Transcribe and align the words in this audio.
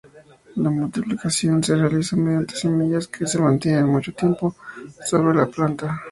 La 0.55 0.71
multiplicación 0.71 1.63
se 1.63 1.75
realiza 1.75 2.15
mediante 2.15 2.55
semillas 2.55 3.07
que 3.07 3.27
se 3.27 3.37
mantienen 3.37 3.85
mucho 3.85 4.11
tiempo 4.13 4.55
sobre 5.05 5.37
la 5.37 5.45
planta. 5.45 5.99